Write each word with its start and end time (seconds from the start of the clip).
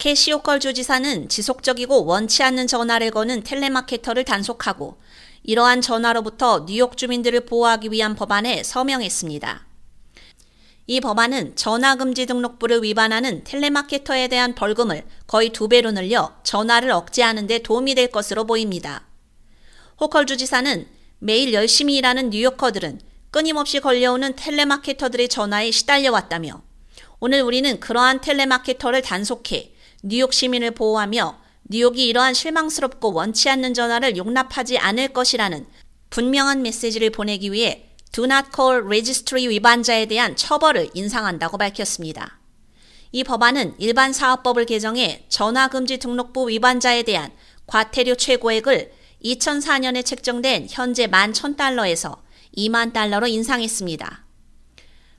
캐시 0.00 0.27
호컬 0.27 0.60
주지사는 0.60 1.28
지속적이고 1.28 2.06
원치 2.06 2.42
않는 2.42 2.66
전화를 2.66 3.10
거는 3.10 3.42
텔레마케터를 3.42 4.24
단속하고 4.24 4.98
이러한 5.42 5.82
전화로부터 5.82 6.64
뉴욕 6.64 6.96
주민들을 6.96 7.40
보호하기 7.40 7.90
위한 7.90 8.14
법안에 8.14 8.62
서명했습니다. 8.62 9.66
이 10.86 11.00
법안은 11.02 11.54
전화금지 11.54 12.24
등록부를 12.24 12.82
위반하는 12.82 13.44
텔레마케터에 13.44 14.28
대한 14.28 14.54
벌금을 14.54 15.04
거의 15.26 15.50
두 15.50 15.68
배로 15.68 15.90
늘려 15.90 16.34
전화를 16.44 16.90
억제하는 16.92 17.46
데 17.46 17.58
도움이 17.58 17.94
될 17.94 18.10
것으로 18.10 18.46
보입니다. 18.46 19.06
호컬 20.00 20.24
주지사는 20.24 20.88
매일 21.18 21.52
열심히 21.52 21.96
일하는 21.96 22.30
뉴요커들은 22.30 23.02
끊임없이 23.30 23.80
걸려오는 23.80 24.34
텔레마케터들의 24.34 25.28
전화에 25.28 25.70
시달려왔다며 25.70 26.62
오늘 27.20 27.42
우리는 27.42 27.78
그러한 27.80 28.22
텔레마케터를 28.22 29.02
단속해 29.02 29.74
뉴욕 30.02 30.32
시민을 30.32 30.70
보호하며 30.70 31.38
뉴욕이 31.64 32.08
이러한 32.08 32.32
실망스럽고 32.34 33.12
원치 33.12 33.50
않는 33.50 33.74
전화를 33.74 34.16
용납하지 34.16 34.78
않을 34.78 35.08
것이라는 35.08 35.66
분명한 36.08 36.62
메시지를 36.62 37.10
보내기 37.10 37.52
위해 37.52 37.90
Do 38.10 38.24
Not 38.24 38.48
Call 38.54 38.84
Registry 38.84 39.48
위반자에 39.48 40.06
대한 40.06 40.36
처벌을 40.36 40.88
인상한다고 40.94 41.58
밝혔습니다. 41.58 42.38
이 43.12 43.24
법안은 43.24 43.74
일반 43.78 44.12
사업법을 44.12 44.66
개정해 44.66 45.26
전화금지 45.28 45.98
등록부 45.98 46.48
위반자에 46.48 47.02
대한 47.02 47.30
과태료 47.66 48.14
최고액을 48.16 48.92
2004년에 49.24 50.04
책정된 50.04 50.68
현재 50.70 51.06
11,000달러에서 51.06 52.18
2만 52.56 52.92
달러로 52.92 53.26
인상했습니다. 53.26 54.24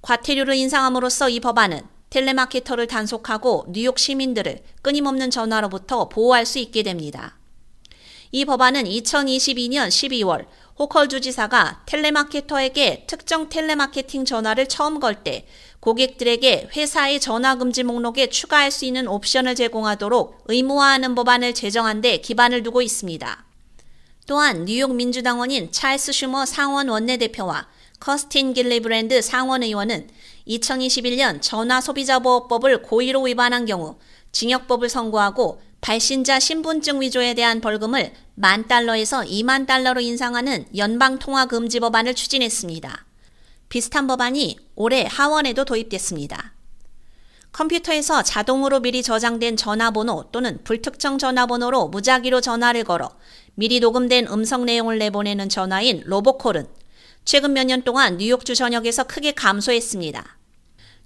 과태료를 0.00 0.54
인상함으로써 0.54 1.28
이 1.28 1.40
법안은 1.40 1.82
텔레마케터를 2.12 2.86
단속하고 2.86 3.64
뉴욕 3.70 3.98
시민들을 3.98 4.62
끊임없는 4.82 5.30
전화로부터 5.30 6.10
보호할 6.10 6.44
수 6.44 6.58
있게 6.58 6.82
됩니다. 6.82 7.38
이 8.30 8.44
법안은 8.44 8.84
2022년 8.84 9.88
12월 9.88 10.46
호컬 10.78 11.08
주지사가 11.08 11.84
텔레마케터에게 11.86 13.04
특정 13.06 13.48
텔레마케팅 13.48 14.26
전화를 14.26 14.68
처음 14.68 15.00
걸 15.00 15.24
때 15.24 15.46
고객들에게 15.80 16.68
회사의 16.76 17.18
전화 17.18 17.56
금지 17.56 17.82
목록에 17.82 18.28
추가할 18.28 18.70
수 18.70 18.84
있는 18.84 19.08
옵션을 19.08 19.54
제공하도록 19.54 20.44
의무화하는 20.46 21.14
법안을 21.14 21.54
제정한 21.54 22.02
데 22.02 22.18
기반을 22.18 22.62
두고 22.62 22.82
있습니다. 22.82 23.44
또한 24.26 24.64
뉴욕 24.66 24.94
민주당원인 24.94 25.72
찰스 25.72 26.12
슈머 26.12 26.46
상원 26.46 26.88
원내대표와 26.88 27.68
커스틴 27.98 28.52
길리브랜드 28.52 29.22
상원 29.22 29.62
의원은 29.62 30.08
2021년 30.46 31.40
전화 31.40 31.80
소비자 31.80 32.18
보호법을 32.18 32.82
고의로 32.82 33.22
위반한 33.22 33.66
경우 33.66 33.96
징역형을 34.32 34.88
선고하고 34.88 35.60
발신자 35.80 36.40
신분증 36.40 37.00
위조에 37.00 37.34
대한 37.34 37.60
벌금을 37.60 38.12
만 38.34 38.66
달러에서 38.66 39.22
2만 39.22 39.66
달러로 39.66 40.00
인상하는 40.00 40.66
연방 40.76 41.18
통화 41.18 41.46
금지 41.46 41.80
법안을 41.80 42.14
추진했습니다. 42.14 43.04
비슷한 43.68 44.06
법안이 44.06 44.58
올해 44.74 45.06
하원에도 45.08 45.64
도입됐습니다. 45.64 46.54
컴퓨터에서 47.52 48.22
자동으로 48.22 48.80
미리 48.80 49.02
저장된 49.02 49.56
전화번호 49.56 50.30
또는 50.32 50.58
불특정 50.64 51.18
전화번호로 51.18 51.88
무작위로 51.88 52.40
전화를 52.40 52.84
걸어 52.84 53.10
미리 53.54 53.80
녹음된 53.80 54.28
음성 54.28 54.64
내용을 54.64 54.98
내보내는 54.98 55.48
전화인 55.48 56.02
로보콜은 56.06 56.66
최근 57.24 57.52
몇 57.52 57.64
년 57.64 57.82
동안 57.82 58.16
뉴욕주 58.16 58.54
전역에서 58.54 59.04
크게 59.04 59.32
감소했습니다. 59.32 60.38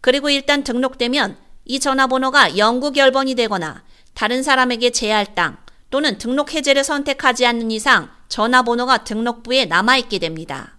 그리고 0.00 0.30
일단 0.30 0.64
등록되면 0.64 1.36
이 1.64 1.78
전화번호가 1.78 2.58
영구 2.58 2.92
결번이 2.92 3.34
되거나 3.34 3.84
다른 4.14 4.42
사람에게 4.42 4.90
재할당 4.90 5.58
또는 5.90 6.18
등록 6.18 6.54
해제를 6.54 6.84
선택하지 6.84 7.46
않는 7.46 7.70
이상 7.70 8.10
전화번호가 8.28 9.04
등록부에 9.04 9.66
남아있게 9.66 10.18
됩니다. 10.18 10.78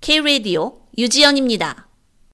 K-Radio 0.00 0.80
유지연입니다. 0.96 1.86